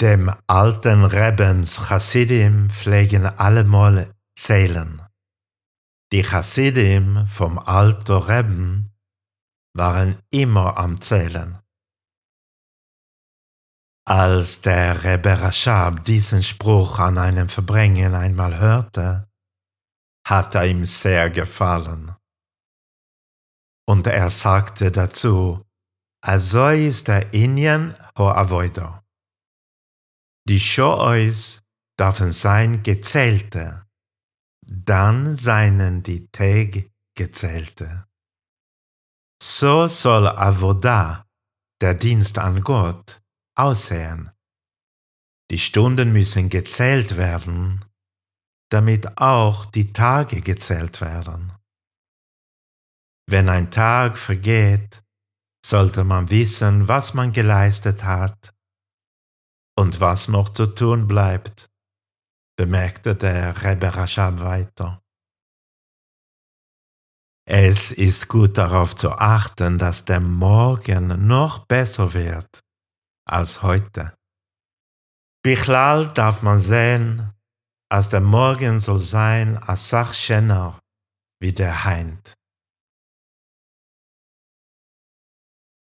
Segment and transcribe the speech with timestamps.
[0.00, 5.00] Dem alten Rebbens Chassidim pflegen allemal zählen.
[6.12, 8.92] Die Chassidim vom alten Rebben
[9.74, 11.58] waren immer am Zählen.
[14.06, 19.26] Als der Rebbe Rashab diesen Spruch an einem Verbrechen einmal hörte,
[20.28, 22.14] hat er ihm sehr gefallen.
[23.88, 25.62] Und er sagte dazu,
[26.22, 29.05] also ist der Indien ho avoido.
[30.48, 31.60] Die Sho'ois
[31.98, 33.84] dürfen sein gezählte,
[34.64, 38.06] dann seien die Tag gezählte.
[39.42, 41.26] So soll Avodah,
[41.80, 43.20] der Dienst an Gott,
[43.56, 44.30] aussehen.
[45.50, 47.84] Die Stunden müssen gezählt werden,
[48.70, 51.52] damit auch die Tage gezählt werden.
[53.28, 55.02] Wenn ein Tag vergeht,
[55.64, 58.55] sollte man wissen, was man geleistet hat
[59.78, 61.68] und was noch zu tun bleibt,
[62.56, 65.02] bemerkte der Rebbe Rashab weiter.
[67.48, 72.60] Es ist gut darauf zu achten, dass der Morgen noch besser wird
[73.24, 74.16] als heute.
[75.44, 77.32] Bichlal darf man sehen,
[77.88, 80.80] als der Morgen soll sein als Sachschenner
[81.40, 82.34] wie der Heint.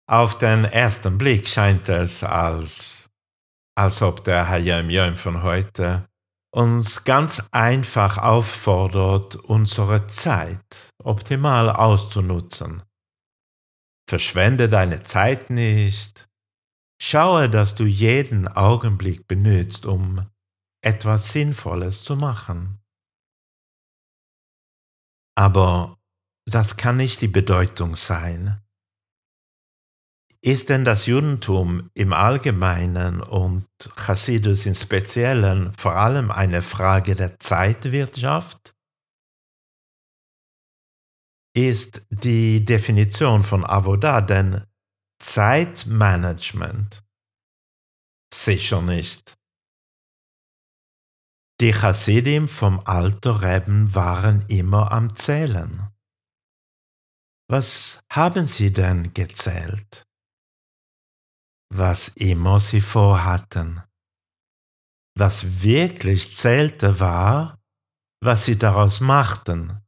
[0.09, 3.00] Auf den ersten Blick scheint es, als,
[3.81, 6.07] als ob der Hayam Yom von heute
[6.53, 12.83] uns ganz einfach auffordert, unsere Zeit optimal auszunutzen.
[14.07, 16.29] Verschwende deine Zeit nicht.
[17.01, 20.29] Schaue, dass du jeden Augenblick benützt, um
[20.83, 22.83] etwas Sinnvolles zu machen.
[25.35, 25.97] Aber
[26.45, 28.61] das kann nicht die Bedeutung sein,
[30.43, 37.39] ist denn das Judentum im Allgemeinen und Chassidus im Speziellen vor allem eine Frage der
[37.39, 38.75] Zeitwirtschaft?
[41.55, 44.65] Ist die Definition von Avodah denn
[45.21, 47.03] Zeitmanagement?
[48.33, 49.37] Sicher nicht.
[51.59, 55.91] Die Chassidim vom Alter Reben waren immer am Zählen.
[57.47, 60.07] Was haben sie denn gezählt?
[61.71, 63.81] Was immer sie vorhatten.
[65.17, 67.59] Was wirklich zählte war,
[68.21, 69.81] was sie daraus machten.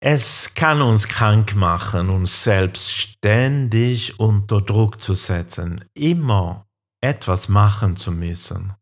[0.00, 6.66] Es kann uns krank machen, uns selbst ständig unter Druck zu setzen, immer
[7.02, 8.74] etwas machen zu müssen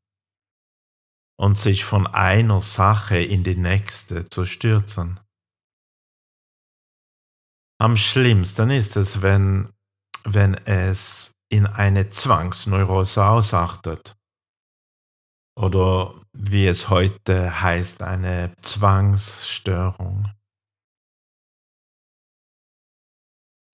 [1.39, 5.21] und sich von einer Sache in die nächste zu stürzen.
[7.79, 9.71] Am schlimmsten ist es, wenn
[10.27, 14.17] wenn es in eine Zwangsneurose ausartet.
[15.59, 20.31] Oder wie es heute heißt, eine Zwangsstörung.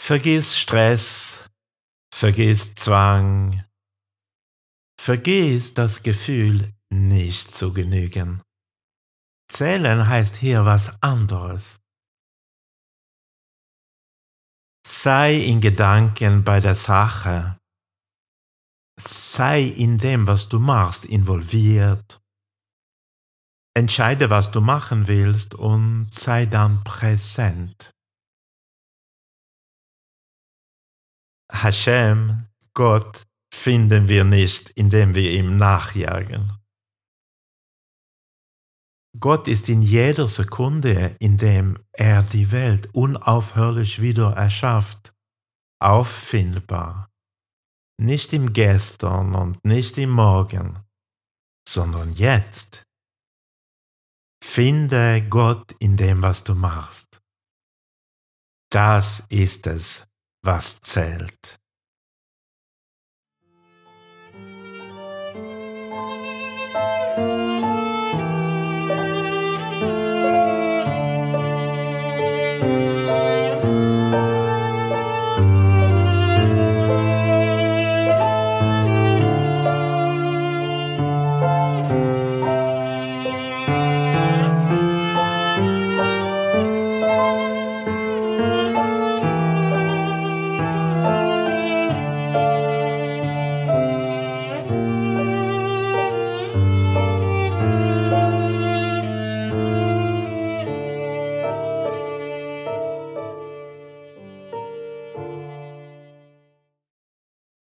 [0.01, 1.49] Vergiss Stress,
[2.15, 3.65] vergiss Zwang,
[5.01, 8.43] vergiss das Gefühl, nicht zu genügen.
[9.49, 11.81] Zählen heißt hier was anderes.
[15.05, 17.59] Sei in Gedanken bei der Sache.
[19.01, 22.21] Sei in dem, was du machst, involviert.
[23.75, 27.91] Entscheide, was du machen willst und sei dann präsent.
[31.51, 36.62] Hashem, Gott, finden wir nicht, indem wir ihm nachjagen.
[39.23, 45.15] Gott ist in jeder Sekunde, in dem er die Welt unaufhörlich wieder erschafft,
[45.81, 47.09] auffindbar.
[48.01, 50.81] Nicht im Gestern und nicht im Morgen,
[51.69, 52.83] sondern jetzt.
[54.43, 57.23] Finde Gott in dem, was du machst.
[58.73, 60.05] Das ist es,
[60.45, 61.62] was zählt.